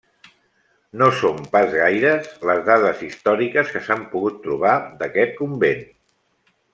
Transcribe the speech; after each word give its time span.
No 1.01 1.09
són 1.17 1.43
pas 1.55 1.75
gaires 1.75 2.31
les 2.51 2.63
dades 2.71 3.03
històriques 3.09 3.69
que 3.75 3.83
s'han 3.89 4.01
pogut 4.15 4.41
trobar 4.47 4.73
d'aquest 5.03 5.37
convent. 5.43 5.85